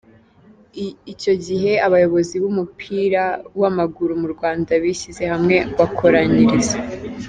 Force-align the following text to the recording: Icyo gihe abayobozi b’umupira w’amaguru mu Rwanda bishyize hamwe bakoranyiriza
Icyo 1.13 1.33
gihe 1.45 1.71
abayobozi 1.87 2.33
b’umupira 2.41 3.23
w’amaguru 3.59 4.11
mu 4.21 4.27
Rwanda 4.33 4.71
bishyize 4.83 5.23
hamwe 5.31 5.55
bakoranyiriza 5.77 6.77